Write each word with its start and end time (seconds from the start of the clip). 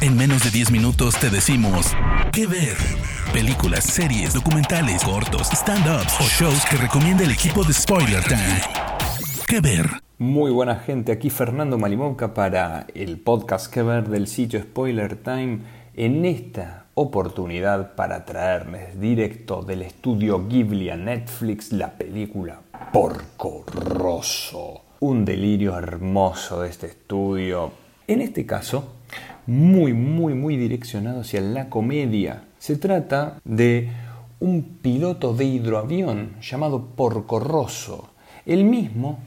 En 0.00 0.16
menos 0.16 0.42
de 0.44 0.50
10 0.50 0.70
minutos 0.70 1.16
te 1.18 1.30
decimos 1.30 1.94
qué 2.32 2.46
ver. 2.46 2.76
Películas, 3.32 3.84
series, 3.84 4.34
documentales, 4.34 5.02
cortos, 5.02 5.48
stand-ups 5.50 6.20
o 6.20 6.24
shows 6.24 6.64
que 6.66 6.76
recomienda 6.76 7.24
el 7.24 7.30
equipo 7.30 7.64
de 7.64 7.72
Spoiler 7.72 8.22
Time. 8.24 8.60
¿Qué 9.46 9.60
ver? 9.60 9.86
Muy 10.18 10.50
buena 10.50 10.76
gente, 10.76 11.12
aquí 11.12 11.30
Fernando 11.30 11.78
Malimovka 11.78 12.34
para 12.34 12.86
el 12.94 13.18
podcast 13.18 13.72
que 13.72 13.82
ver 13.82 14.08
del 14.08 14.26
sitio 14.26 14.60
Spoiler 14.60 15.16
Time 15.16 15.60
en 15.94 16.24
esta 16.24 16.86
oportunidad 16.94 17.94
para 17.94 18.24
traerles 18.24 19.00
directo 19.00 19.62
del 19.62 19.82
estudio 19.82 20.46
Ghibli 20.46 20.90
a 20.90 20.96
Netflix 20.96 21.72
la 21.72 21.92
película 21.92 22.60
Porco 22.92 23.64
Rosso. 23.66 24.82
Un 25.00 25.24
delirio 25.24 25.76
hermoso 25.76 26.62
de 26.62 26.68
este 26.68 26.86
estudio. 26.86 27.72
En 28.06 28.20
este 28.20 28.46
caso, 28.46 28.94
muy, 29.46 29.92
muy, 29.92 30.34
muy 30.34 30.56
direccionado 30.56 31.20
hacia 31.20 31.40
la 31.40 31.68
comedia. 31.68 32.44
Se 32.58 32.76
trata 32.76 33.40
de 33.44 33.90
un 34.40 34.62
piloto 34.82 35.34
de 35.34 35.44
hidroavión 35.44 36.36
llamado 36.40 36.86
Porco 36.96 37.40
Rosso. 37.40 38.10
El 38.46 38.64
mismo 38.64 39.18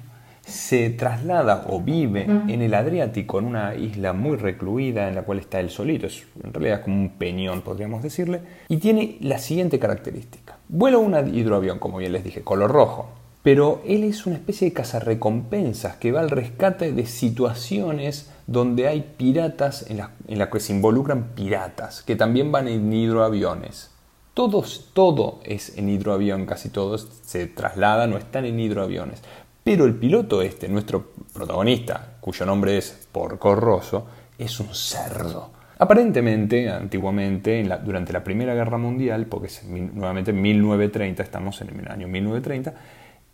se 0.48 0.90
traslada 0.92 1.66
o 1.70 1.82
vive 1.82 2.24
en 2.24 2.62
el 2.62 2.74
Adriático, 2.74 3.40
en 3.40 3.46
una 3.46 3.76
isla 3.76 4.14
muy 4.14 4.38
recluida 4.38 5.10
en 5.10 5.16
la 5.16 5.24
cual 5.24 5.40
está 5.40 5.60
él 5.60 5.70
solito, 5.70 6.08
es 6.08 6.26
en 6.42 6.54
realidad 6.54 6.84
como 6.84 7.02
un 7.02 7.10
peñón 7.10 7.62
podríamos 7.62 8.02
decirle, 8.02 8.40
y 8.70 8.78
tiene 8.78 9.18
la 9.20 9.40
siguiente 9.40 9.78
característica. 9.78 10.58
Vuela 10.70 11.00
un 11.00 11.36
hidroavión, 11.36 11.80
como 11.80 11.98
bien 11.98 12.14
les 12.14 12.24
dije, 12.24 12.44
color 12.44 12.72
rojo, 12.72 13.10
pero 13.44 13.82
él 13.86 14.04
es 14.04 14.26
una 14.26 14.36
especie 14.36 14.68
de 14.68 14.74
cazarrecompensas 14.74 15.96
que 15.98 16.12
va 16.12 16.20
al 16.20 16.30
rescate 16.30 16.92
de 16.92 17.06
situaciones 17.06 18.30
donde 18.46 18.88
hay 18.88 19.14
piratas 19.18 19.90
en 19.90 19.98
las 19.98 20.10
en 20.28 20.46
que 20.50 20.60
se 20.60 20.74
involucran 20.74 21.30
piratas, 21.36 22.02
que 22.02 22.16
también 22.16 22.52
van 22.52 22.68
en 22.68 22.92
hidroaviones. 22.92 23.92
Todos, 24.34 24.92
todo 24.94 25.40
es 25.44 25.78
en 25.78 25.90
hidroavión, 25.90 26.46
casi 26.46 26.70
todos 26.70 27.08
se 27.24 27.48
trasladan 27.48 28.14
o 28.14 28.18
están 28.18 28.46
en 28.46 28.60
hidroaviones. 28.60 29.22
Pero 29.64 29.86
el 29.86 29.96
piloto 29.96 30.42
este, 30.42 30.70
nuestro 30.70 31.12
protagonista, 31.34 32.18
cuyo 32.22 32.46
nombre 32.46 32.78
es 32.78 33.08
Porco 33.12 33.56
Rosso, 33.56 34.06
es 34.38 34.60
un 34.60 34.74
cerdo. 34.74 35.52
Aparentemente, 35.80 36.70
antiguamente, 36.70 37.68
durante 37.84 38.14
la 38.14 38.24
Primera 38.24 38.54
Guerra 38.54 38.78
Mundial, 38.78 39.26
porque 39.26 39.48
es 39.48 39.64
nuevamente 39.64 40.34
1930, 40.34 41.22
estamos 41.22 41.60
en 41.62 41.80
el 41.80 41.88
año 41.88 42.08
1930, 42.08 42.74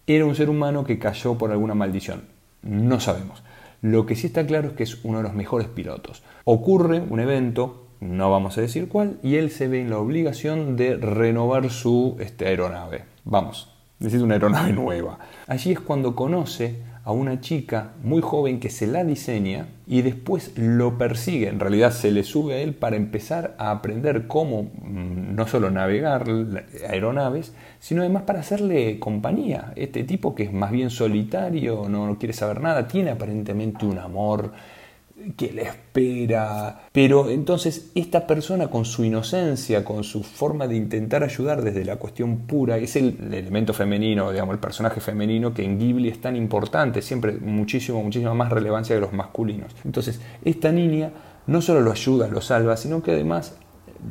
era 0.07 0.25
un 0.25 0.35
ser 0.35 0.49
humano 0.49 0.83
que 0.83 0.99
cayó 0.99 1.37
por 1.37 1.51
alguna 1.51 1.75
maldición. 1.75 2.23
No 2.61 2.99
sabemos. 2.99 3.43
Lo 3.81 4.05
que 4.05 4.15
sí 4.15 4.27
está 4.27 4.45
claro 4.45 4.69
es 4.69 4.73
que 4.75 4.83
es 4.83 5.03
uno 5.03 5.17
de 5.17 5.23
los 5.23 5.33
mejores 5.33 5.67
pilotos. 5.67 6.23
Ocurre 6.45 7.01
un 7.01 7.19
evento, 7.19 7.87
no 7.99 8.31
vamos 8.31 8.57
a 8.57 8.61
decir 8.61 8.87
cuál, 8.87 9.19
y 9.23 9.35
él 9.35 9.49
se 9.51 9.67
ve 9.67 9.81
en 9.81 9.89
la 9.89 9.97
obligación 9.97 10.77
de 10.77 10.95
renovar 10.95 11.69
su 11.69 12.15
este, 12.19 12.47
aeronave. 12.47 13.03
Vamos, 13.25 13.72
necesita 14.03 14.25
una 14.25 14.35
aeronave 14.35 14.73
nueva. 14.73 15.17
Allí 15.47 15.71
es 15.71 15.79
cuando 15.79 16.15
conoce 16.15 16.75
a 17.05 17.11
una 17.11 17.41
chica 17.41 17.91
muy 18.01 18.21
joven 18.21 18.59
que 18.59 18.69
se 18.69 18.87
la 18.87 19.03
diseña 19.03 19.67
y 19.85 20.01
después 20.03 20.57
lo 20.57 20.97
persigue. 20.97 21.49
En 21.49 21.59
realidad 21.59 21.91
se 21.91 22.11
le 22.11 22.23
sube 22.23 22.53
a 22.53 22.57
él 22.59 22.73
para 22.73 22.95
empezar 22.95 23.55
a 23.57 23.71
aprender 23.71 24.27
cómo 24.27 24.63
mm, 24.63 25.35
no 25.35 25.47
solo 25.47 25.69
navegar 25.69 26.25
aeronaves, 26.87 27.53
sino 27.79 28.01
además 28.01 28.23
para 28.23 28.39
hacerle 28.39 28.99
compañía. 28.99 29.73
Este 29.75 30.03
tipo 30.03 30.35
que 30.35 30.43
es 30.43 30.53
más 30.53 30.71
bien 30.71 30.89
solitario, 30.89 31.89
no 31.89 32.17
quiere 32.17 32.33
saber 32.33 32.61
nada, 32.61 32.87
tiene 32.87 33.11
aparentemente 33.11 33.85
un 33.85 33.99
amor 33.99 34.53
que 35.37 35.51
le 35.51 35.63
espera. 35.63 36.87
Pero 36.91 37.29
entonces 37.29 37.91
esta 37.95 38.25
persona 38.27 38.69
con 38.69 38.85
su 38.85 39.03
inocencia, 39.03 39.83
con 39.83 40.03
su 40.03 40.23
forma 40.23 40.67
de 40.67 40.75
intentar 40.75 41.23
ayudar 41.23 41.61
desde 41.61 41.85
la 41.85 41.97
cuestión 41.97 42.39
pura, 42.39 42.77
es 42.77 42.95
el, 42.95 43.17
elemento 43.31 43.73
femenino, 43.73 44.31
digamos, 44.31 44.53
el 44.53 44.59
personaje 44.59 45.01
femenino 45.01 45.53
que 45.53 45.63
en 45.63 45.79
Ghibli 45.79 46.09
es 46.09 46.19
tan 46.19 46.35
importante, 46.35 47.01
siempre 47.01 47.33
muchísimo, 47.33 48.01
muchísima 48.03 48.33
más 48.33 48.51
relevancia 48.51 48.95
que 48.95 49.01
los 49.01 49.13
masculinos. 49.13 49.75
Entonces, 49.85 50.19
esta 50.43 50.71
niña 50.71 51.11
no 51.47 51.61
solo 51.61 51.81
lo 51.81 51.91
ayuda, 51.91 52.27
lo 52.27 52.41
salva, 52.41 52.77
sino 52.77 53.03
que 53.03 53.11
además 53.11 53.55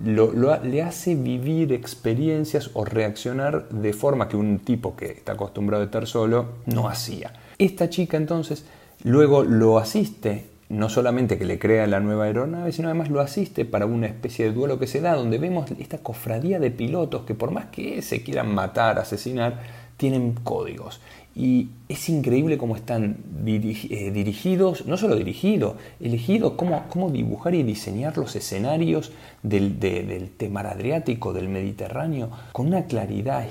le 0.04 0.82
hace 0.82 1.14
vivir 1.14 1.72
experiencias 1.72 2.70
o 2.74 2.84
reaccionar 2.84 3.68
de 3.68 3.92
forma 3.92 4.28
que 4.28 4.36
un 4.36 4.60
tipo 4.60 4.96
que 4.96 5.06
está 5.06 5.32
acostumbrado 5.32 5.82
a 5.82 5.86
estar 5.86 6.06
solo 6.06 6.46
no 6.66 6.88
hacía. 6.88 7.32
Esta 7.58 7.90
chica 7.90 8.16
entonces 8.16 8.64
luego 9.04 9.44
lo 9.44 9.78
asiste 9.78 10.51
no 10.72 10.88
solamente 10.88 11.36
que 11.36 11.44
le 11.44 11.58
crea 11.58 11.86
la 11.86 12.00
nueva 12.00 12.24
aeronave, 12.24 12.72
sino 12.72 12.88
además 12.88 13.10
lo 13.10 13.20
asiste 13.20 13.66
para 13.66 13.84
una 13.84 14.06
especie 14.06 14.46
de 14.46 14.52
duelo 14.52 14.78
que 14.78 14.86
se 14.86 15.02
da, 15.02 15.14
donde 15.14 15.36
vemos 15.36 15.70
esta 15.78 15.98
cofradía 15.98 16.58
de 16.58 16.70
pilotos 16.70 17.24
que 17.24 17.34
por 17.34 17.50
más 17.50 17.66
que 17.66 18.00
se 18.00 18.22
quieran 18.22 18.54
matar, 18.54 18.98
asesinar, 18.98 19.60
tienen 19.98 20.32
códigos. 20.32 21.02
Y 21.36 21.68
es 21.90 22.08
increíble 22.08 22.56
cómo 22.56 22.74
están 22.74 23.18
eh, 23.46 24.10
dirigidos, 24.14 24.86
no 24.86 24.96
solo 24.96 25.14
dirigidos, 25.16 25.74
elegidos 26.00 26.54
cómo, 26.54 26.84
cómo, 26.88 27.10
dibujar 27.10 27.54
y 27.54 27.62
diseñar 27.62 28.16
los 28.16 28.34
escenarios 28.34 29.12
del, 29.42 29.78
del 29.78 30.30
temar 30.30 30.66
adriático, 30.66 31.34
del 31.34 31.50
Mediterráneo, 31.50 32.30
con 32.52 32.68
una 32.68 32.86
claridad. 32.86 33.46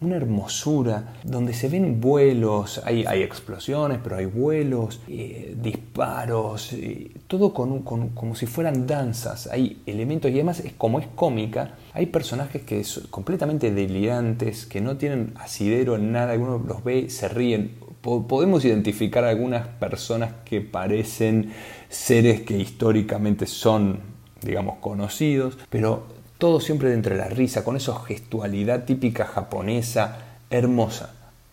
Una 0.00 0.16
hermosura, 0.16 1.14
donde 1.24 1.52
se 1.52 1.68
ven 1.68 2.00
vuelos, 2.00 2.80
hay, 2.84 3.04
hay 3.06 3.22
explosiones, 3.22 3.98
pero 4.02 4.16
hay 4.16 4.24
vuelos, 4.24 5.00
eh, 5.08 5.54
disparos, 5.60 6.72
eh, 6.72 7.10
todo 7.26 7.52
con, 7.52 7.80
como 7.82 8.34
si 8.34 8.46
fueran 8.46 8.86
danzas, 8.86 9.46
hay 9.48 9.82
elementos 9.84 10.30
y 10.30 10.34
además 10.34 10.60
es, 10.60 10.72
como 10.72 11.00
es 11.00 11.06
cómica, 11.14 11.74
hay 11.92 12.06
personajes 12.06 12.62
que 12.62 12.82
son 12.82 13.04
completamente 13.10 13.72
delirantes, 13.72 14.64
que 14.64 14.80
no 14.80 14.96
tienen 14.96 15.34
asidero 15.36 15.96
en 15.96 16.12
nada, 16.12 16.34
uno 16.34 16.58
los 16.58 16.82
ve, 16.82 17.10
se 17.10 17.28
ríen. 17.28 17.72
podemos 18.00 18.64
identificar 18.64 19.24
algunas 19.24 19.68
personas 19.68 20.32
que 20.46 20.62
parecen 20.62 21.52
seres 21.90 22.40
que 22.40 22.56
históricamente 22.56 23.44
son, 23.44 24.00
digamos, 24.40 24.78
conocidos, 24.78 25.58
pero 25.68 26.19
todo 26.40 26.58
siempre 26.58 26.90
dentro 26.90 27.14
de 27.14 27.20
la 27.20 27.28
risa, 27.28 27.62
con 27.62 27.76
esa 27.76 27.96
gestualidad 28.00 28.84
típica 28.84 29.26
japonesa, 29.26 30.18
hermosa. 30.50 31.10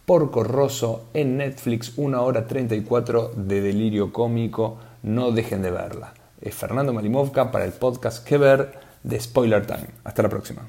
Porco 0.07 0.43
Rosso 0.43 1.09
en 1.13 1.37
Netflix, 1.37 1.91
1 1.97 2.23
hora 2.23 2.47
34 2.47 3.33
de 3.35 3.61
delirio 3.61 4.11
cómico, 4.11 4.79
no 5.03 5.31
dejen 5.31 5.61
de 5.61 5.69
verla. 5.69 6.13
Es 6.41 6.55
Fernando 6.55 6.93
Malimovka 6.93 7.51
para 7.51 7.65
el 7.65 7.73
podcast 7.73 8.25
Que 8.25 8.37
Ver 8.37 8.79
de 9.03 9.19
Spoiler 9.19 9.65
Time. 9.67 9.89
Hasta 10.03 10.23
la 10.23 10.29
próxima. 10.29 10.61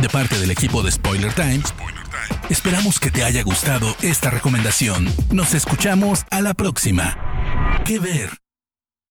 De 0.00 0.08
parte 0.08 0.38
del 0.38 0.50
equipo 0.50 0.82
de 0.82 0.92
Spoiler 0.92 1.32
Time, 1.32 1.62
esperamos 2.50 3.00
que 3.00 3.10
te 3.10 3.24
haya 3.24 3.42
gustado 3.42 3.86
esta 4.02 4.30
recomendación. 4.30 5.06
Nos 5.32 5.54
escuchamos 5.54 6.24
a 6.30 6.40
la 6.42 6.54
próxima. 6.54 7.16
Que 7.86 7.98
Ver. 7.98 8.49